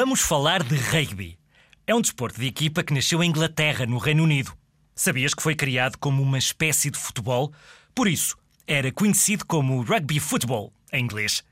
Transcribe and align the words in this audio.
Vamos 0.00 0.20
falar 0.20 0.62
de 0.62 0.76
rugby. 0.76 1.36
É 1.84 1.92
um 1.92 2.00
desporto 2.00 2.38
de 2.38 2.46
equipa 2.46 2.84
que 2.84 2.94
nasceu 2.94 3.20
em 3.20 3.30
Inglaterra, 3.30 3.84
no 3.84 3.98
Reino 3.98 4.22
Unido. 4.22 4.52
Sabias 4.94 5.34
que 5.34 5.42
foi 5.42 5.56
criado 5.56 5.98
como 5.98 6.22
uma 6.22 6.38
espécie 6.38 6.88
de 6.88 6.96
futebol? 6.96 7.52
Por 7.96 8.06
isso, 8.06 8.36
era 8.64 8.92
conhecido 8.92 9.44
como 9.44 9.82
rugby 9.82 10.20
football, 10.20 10.72
em 10.92 11.02
inglês. 11.02 11.42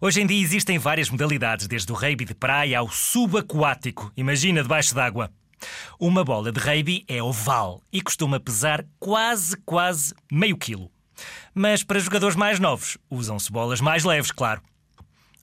Hoje 0.00 0.20
em 0.20 0.26
dia 0.26 0.40
existem 0.40 0.78
várias 0.78 1.10
modalidades, 1.10 1.66
desde 1.66 1.90
o 1.90 1.96
rugby 1.96 2.24
de 2.24 2.32
praia 2.32 2.78
ao 2.78 2.88
subaquático. 2.88 4.12
Imagina 4.16 4.62
debaixo 4.62 4.94
d'água. 4.94 5.28
Uma 5.98 6.22
bola 6.22 6.52
de 6.52 6.60
rugby 6.60 7.04
é 7.08 7.20
oval 7.20 7.82
e 7.92 8.00
costuma 8.00 8.38
pesar 8.38 8.86
quase, 9.00 9.56
quase 9.64 10.14
meio 10.30 10.56
quilo. 10.56 10.92
Mas 11.52 11.82
para 11.82 11.98
jogadores 11.98 12.36
mais 12.36 12.60
novos, 12.60 12.96
usam-se 13.10 13.50
bolas 13.50 13.80
mais 13.80 14.04
leves, 14.04 14.30
claro. 14.30 14.62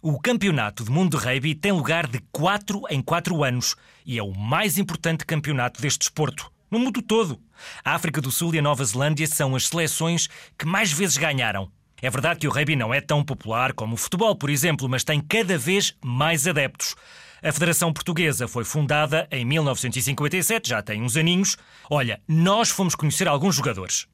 O 0.06 0.20
Campeonato 0.20 0.84
do 0.84 0.92
Mundo 0.92 1.18
de 1.18 1.26
Rugby 1.26 1.56
tem 1.56 1.72
lugar 1.72 2.08
de 2.08 2.20
4 2.34 2.82
em 2.90 3.02
4 3.02 3.42
anos 3.42 3.74
e 4.06 4.20
é 4.20 4.22
o 4.22 4.34
mais 4.34 4.78
importante 4.78 5.26
campeonato 5.26 5.82
deste 5.82 6.00
desporto, 6.00 6.52
no 6.70 6.78
mundo 6.78 7.02
todo. 7.02 7.40
A 7.86 7.96
África 7.96 8.20
do 8.20 8.30
Sul 8.30 8.54
e 8.54 8.60
a 8.60 8.62
Nova 8.62 8.84
Zelândia 8.84 9.26
são 9.28 9.56
as 9.56 9.66
seleções 9.70 10.28
que 10.60 10.66
mais 10.66 10.92
vezes 10.92 11.16
ganharam. 11.16 11.72
É 12.02 12.10
verdade 12.10 12.42
que 12.42 12.48
o 12.50 12.52
rugby 12.52 12.76
não 12.76 12.94
é 12.94 13.00
tão 13.00 13.24
popular 13.24 13.72
como 13.72 13.94
o 13.94 13.98
futebol, 13.98 14.36
por 14.36 14.50
exemplo, 14.50 14.90
mas 14.90 15.06
tem 15.06 15.22
cada 15.22 15.58
vez 15.58 15.96
mais 16.04 16.46
adeptos. 16.50 16.98
A 17.42 17.54
Federação 17.54 17.94
Portuguesa 17.94 18.46
foi 18.46 18.66
fundada 18.66 19.26
em 19.32 19.46
1957, 19.46 20.68
já 20.68 20.82
tem 20.82 21.02
uns 21.02 21.16
aninhos. 21.16 21.56
Olha, 21.90 22.20
nós 22.28 22.70
fomos 22.70 22.94
conhecer 22.94 23.26
alguns 23.26 23.56
jogadores. 23.56 24.06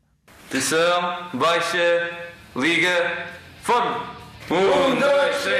Atenção, 0.49 1.31
baixa, 1.33 2.11
liga, 2.55 3.25
forma! 3.63 4.19
Um, 4.51 4.99
dois, 4.99 5.43
três! 5.43 5.58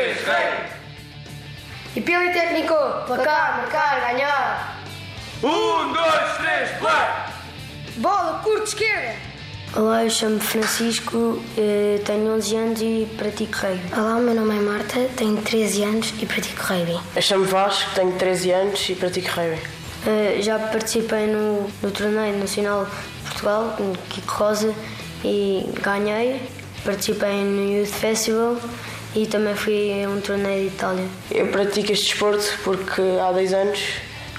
E 1.96 2.02
Pili 2.02 2.32
técnico, 2.32 2.76
placar, 3.08 3.58
marcar, 3.58 4.00
ganhar. 4.02 4.80
Um, 5.44 5.92
dois, 5.94 6.38
três, 6.38 6.70
play! 6.78 7.08
Bola, 7.98 8.40
curto, 8.44 8.66
esquerda. 8.68 9.16
Olá, 9.76 10.04
eu 10.04 10.10
chamo-me 10.10 10.40
Francisco, 10.42 11.40
eh, 11.58 12.00
tenho 12.04 12.34
11 12.36 12.56
anos 12.56 12.82
e 12.82 13.08
pratico 13.18 13.54
rugby. 13.60 13.94
Olá, 13.96 14.16
o 14.18 14.22
meu 14.22 14.34
nome 14.34 14.58
é 14.58 14.60
Marta, 14.60 15.00
tenho 15.16 15.38
13 15.42 15.84
anos 15.84 16.14
e 16.20 16.26
pratico 16.26 16.62
rugby. 16.64 17.00
Eu 17.16 17.22
chamo 17.22 17.46
Vasco, 17.46 17.92
tenho 17.94 18.12
13 18.14 18.52
anos 18.52 18.90
e 18.90 18.96
pratico 18.96 19.30
rugby. 19.30 19.62
Eh, 20.08 20.42
Já 20.42 20.58
participei 20.58 21.28
no, 21.28 21.70
no 21.84 21.92
torneio 21.92 22.38
nacional 22.38 22.86
de 22.86 22.92
Portugal, 23.30 23.76
no 23.80 23.94
Kiko 24.10 24.34
Rosa, 24.34 24.74
e 25.24 25.66
ganhei. 25.82 26.42
Participei 26.84 27.44
no 27.44 27.72
Youth 27.72 27.92
Festival 27.94 28.56
e 29.16 29.26
também 29.26 29.56
fui 29.56 30.04
a 30.04 30.10
um 30.10 30.22
torneio 30.22 30.70
de 30.70 30.76
Itália. 30.76 31.06
Eu 31.32 31.48
pratico 31.48 31.92
este 31.92 32.10
desporto 32.10 32.46
porque 32.64 33.02
há 33.22 33.32
10 33.32 33.54
anos, 33.54 33.80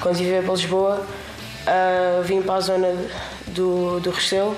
quando 0.01 0.15
estive 0.15 0.43
para 0.43 0.55
Lisboa, 0.55 1.07
ah, 1.67 2.23
vim 2.25 2.43
para 2.43 2.55
a 2.55 2.61
zona 2.61 2.97
do, 3.49 4.01
do 4.01 4.11
Restelo 4.11 4.57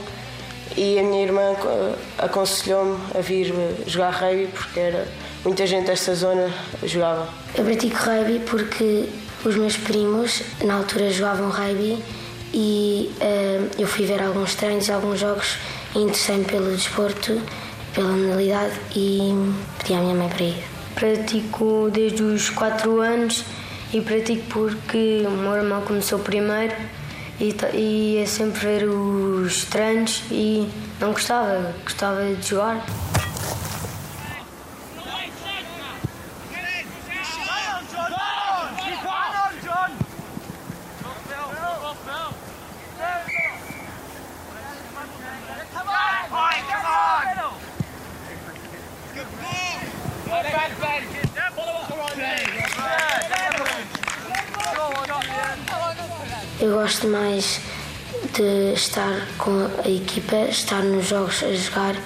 e 0.77 0.99
a 0.99 1.03
minha 1.03 1.23
irmã 1.23 1.55
ah, 1.65 1.95
aconselhou-me 2.27 2.99
a 3.17 3.21
vir 3.21 3.55
jogar 3.87 4.11
rugby 4.11 4.49
porque 4.49 4.81
era 4.81 5.09
muita 5.45 5.67
gente 5.67 5.87
desta 5.87 6.15
zona 6.15 6.51
jogava. 6.85 7.29
Eu 7.55 7.65
pratico 7.65 7.97
rugby 7.97 8.41
porque 8.41 9.09
os 9.45 9.57
meus 9.57 9.77
primos 9.77 10.43
na 10.63 10.75
altura 10.75 11.11
jogavam 11.11 11.51
rugby 11.51 12.03
e 12.55 13.11
eh, 13.21 13.61
eu 13.79 13.87
fui 13.87 14.05
ver 14.05 14.23
alguns 14.23 14.55
treinos 14.55 14.87
e 14.87 14.93
alguns 14.93 15.19
jogos 15.19 15.57
e 15.95 15.99
interessei-me 15.99 16.45
pelo 16.45 16.71
desporto, 16.71 17.41
pela 17.95 18.13
modalidade 18.13 18.75
e 18.95 19.33
pedi 19.79 19.95
à 19.95 19.99
minha 19.99 20.15
mãe 20.15 20.29
para 20.29 20.45
ir. 20.45 20.65
Pratico 20.95 21.91
desde 21.93 22.23
os 22.23 22.51
4 22.51 23.01
anos 23.01 23.45
e 23.93 24.01
pratico 24.01 24.43
porque 24.49 25.25
o 25.27 25.31
meu 25.31 25.57
irmão 25.57 25.83
começou 25.83 26.19
primeiro 26.19 26.75
e, 27.41 27.55
e 27.75 28.19
ia 28.19 28.27
sempre 28.27 28.61
ver 28.61 28.85
os 28.89 29.65
treinos 29.65 30.23
e 30.31 30.69
não 31.01 31.13
gostava, 31.13 31.75
gostava 31.85 32.25
de 32.35 32.49
jogar. 32.49 32.85
Gosto 56.93 57.09
mais 57.09 57.59
de 58.35 58.75
estar 58.75 59.27
com 59.39 59.67
a 59.83 59.89
equipa, 59.89 60.37
estar 60.51 60.83
nos 60.83 61.07
jogos 61.07 61.43
a 61.43 61.51
jogar 61.55 61.97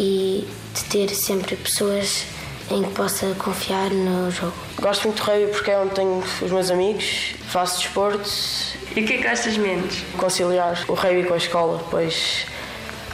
e 0.00 0.44
de 0.74 0.84
ter 0.86 1.08
sempre 1.10 1.54
pessoas 1.54 2.24
em 2.68 2.82
que 2.82 2.90
possa 2.90 3.32
confiar 3.38 3.90
no 3.90 4.28
jogo. 4.32 4.52
Gosto 4.80 5.04
muito 5.04 5.22
de 5.22 5.30
rugby 5.30 5.52
porque 5.52 5.70
é 5.70 5.78
onde 5.78 5.94
tenho 5.94 6.24
os 6.42 6.50
meus 6.50 6.72
amigos, 6.72 7.34
faço 7.46 7.78
desporto, 7.82 8.28
E 8.96 9.00
o 9.00 9.06
que 9.06 9.12
é 9.12 9.18
que 9.18 9.28
gostas 9.28 9.56
menos? 9.58 9.94
conciliar 10.18 10.76
o 10.88 10.94
rugby 10.94 11.22
com 11.22 11.34
a 11.34 11.36
escola, 11.36 11.80
pois 11.88 12.46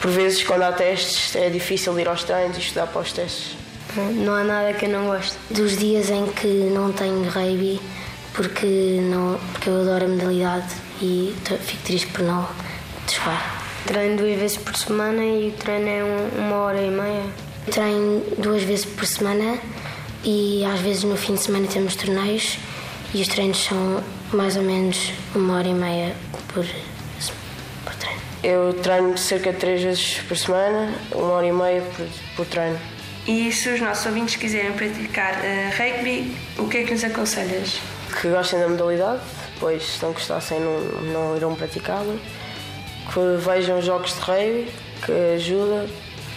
por 0.01 0.09
vezes 0.09 0.43
quando 0.43 0.63
há 0.63 0.71
testes 0.71 1.35
é 1.35 1.47
difícil 1.51 1.97
ir 1.99 2.07
aos 2.07 2.23
treinos 2.23 2.57
e 2.57 2.59
estudar 2.59 2.87
para 2.87 3.01
os 3.03 3.13
testes. 3.13 3.55
Não 3.95 4.33
há 4.33 4.43
nada 4.43 4.73
que 4.73 4.85
eu 4.85 4.89
não 4.89 5.05
gosto. 5.05 5.37
Dos 5.51 5.77
dias 5.77 6.09
em 6.09 6.25
que 6.25 6.47
não 6.47 6.91
tenho 6.91 7.23
rugby, 7.29 7.79
porque, 8.33 8.97
não, 9.03 9.39
porque 9.51 9.69
eu 9.69 9.81
adoro 9.81 10.05
a 10.05 10.07
modalidade 10.07 10.73
e 11.01 11.33
fico 11.63 11.83
triste 11.83 12.07
por 12.07 12.21
não 12.23 12.47
jogar. 13.11 13.61
Treino 13.85 14.17
duas 14.17 14.39
vezes 14.39 14.57
por 14.57 14.75
semana 14.75 15.23
e 15.23 15.49
o 15.49 15.51
treino 15.53 15.87
é 15.89 16.03
um- 16.03 16.45
uma 16.47 16.55
hora 16.57 16.81
e 16.81 16.89
meia. 16.89 17.23
Treino 17.71 18.23
duas 18.37 18.63
vezes 18.63 18.85
por 18.85 19.05
semana 19.05 19.57
e 20.23 20.63
às 20.65 20.79
vezes 20.79 21.03
no 21.03 21.17
fim 21.17 21.35
de 21.35 21.41
semana 21.41 21.67
temos 21.67 21.95
torneios 21.95 22.57
e 23.13 23.21
os 23.21 23.27
treinos 23.27 23.63
são 23.63 24.01
mais 24.31 24.55
ou 24.55 24.63
menos 24.63 25.11
uma 25.35 25.57
hora 25.57 25.67
e 25.67 25.73
meia 25.73 26.15
por, 26.53 26.65
por 27.83 27.95
treino. 27.95 28.21
Eu 28.43 28.73
treino 28.81 29.17
cerca 29.17 29.51
de 29.51 29.59
três 29.59 29.81
vezes 29.83 30.19
por 30.27 30.37
semana, 30.37 30.93
uma 31.11 31.31
hora 31.33 31.45
e 31.47 31.51
meia 31.51 31.81
por, 31.81 32.07
por 32.37 32.45
treino. 32.45 32.79
E 33.27 33.51
se 33.53 33.69
os 33.69 33.79
nossos 33.79 34.05
ouvintes 34.05 34.35
quiserem 34.35 34.73
praticar 34.73 35.43
eh, 35.45 35.71
rugby, 35.77 36.35
o 36.57 36.67
que 36.67 36.77
é 36.79 36.83
que 36.83 36.91
nos 36.91 37.03
aconselhas? 37.05 37.79
Que 38.21 38.27
gostem 38.29 38.59
da 38.59 38.67
modalidade, 38.67 39.21
pois 39.59 39.83
se 39.83 40.03
não 40.03 40.11
gostassem 40.11 40.59
não, 40.59 40.79
não 41.13 41.35
irão 41.35 41.55
praticá-la. 41.55 42.15
Que 43.11 43.37
vejam 43.37 43.81
jogos 43.81 44.13
de 44.13 44.19
rugby, 44.19 44.71
que 45.05 45.11
ajuda 45.35 45.87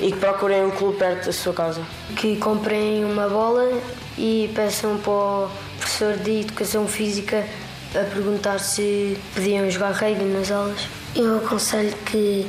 e 0.01 0.13
que 0.13 0.19
procurem 0.19 0.65
um 0.65 0.71
clube 0.71 0.99
perto 0.99 1.27
da 1.27 1.33
sua 1.33 1.53
casa. 1.53 1.81
que 2.17 2.37
comprem 2.37 3.05
uma 3.05 3.29
bola 3.29 3.81
e 4.19 4.51
peçam 4.55 4.99
para 4.99 5.13
o 5.13 5.51
professor 5.79 6.17
de 6.19 6.41
Educação 6.41 6.87
Física 6.87 7.47
a 7.95 8.05
perguntar 8.13 8.59
se 8.59 9.17
podiam 9.35 9.71
jogar 9.71 9.93
rugby 9.93 10.25
nas 10.25 10.51
aulas. 10.51 10.89
Eu 11.15 11.39
aconselho 11.39 11.95
que, 12.05 12.47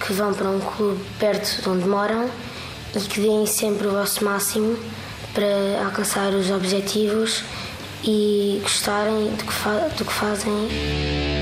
que 0.00 0.12
vão 0.12 0.32
para 0.32 0.48
um 0.48 0.60
clube 0.60 1.04
perto 1.18 1.62
de 1.62 1.68
onde 1.68 1.86
moram 1.86 2.30
e 2.94 3.00
que 3.00 3.20
deem 3.20 3.44
sempre 3.46 3.86
o 3.88 3.90
vosso 3.90 4.24
máximo 4.24 4.78
para 5.34 5.84
alcançar 5.84 6.32
os 6.32 6.50
objetivos 6.50 7.44
e 8.06 8.60
gostarem 8.62 9.26
do 9.30 9.44
que, 9.44 9.96
do 9.98 10.04
que 10.04 10.12
fazem. 10.12 11.35